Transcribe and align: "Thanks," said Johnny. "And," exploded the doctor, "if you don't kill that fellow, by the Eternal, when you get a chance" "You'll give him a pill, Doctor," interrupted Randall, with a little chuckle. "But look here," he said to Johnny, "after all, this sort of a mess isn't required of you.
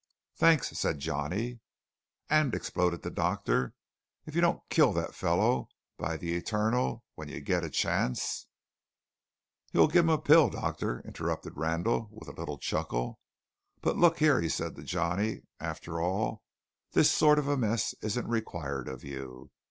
"Thanks," 0.35 0.69
said 0.71 0.97
Johnny. 0.97 1.59
"And," 2.27 2.55
exploded 2.55 3.03
the 3.03 3.11
doctor, 3.11 3.75
"if 4.25 4.33
you 4.33 4.41
don't 4.41 4.67
kill 4.71 4.93
that 4.93 5.13
fellow, 5.13 5.69
by 5.95 6.17
the 6.17 6.33
Eternal, 6.33 7.03
when 7.13 7.27
you 7.29 7.39
get 7.39 7.63
a 7.63 7.69
chance" 7.69 8.47
"You'll 9.71 9.87
give 9.87 10.05
him 10.05 10.09
a 10.09 10.17
pill, 10.17 10.49
Doctor," 10.49 11.01
interrupted 11.05 11.55
Randall, 11.55 12.09
with 12.11 12.27
a 12.27 12.31
little 12.33 12.57
chuckle. 12.57 13.19
"But 13.81 13.95
look 13.95 14.17
here," 14.17 14.41
he 14.41 14.49
said 14.49 14.75
to 14.77 14.81
Johnny, 14.83 15.43
"after 15.59 16.01
all, 16.01 16.41
this 16.93 17.11
sort 17.11 17.37
of 17.37 17.47
a 17.47 17.55
mess 17.55 17.93
isn't 18.01 18.27
required 18.27 18.87
of 18.87 19.03
you. 19.03 19.51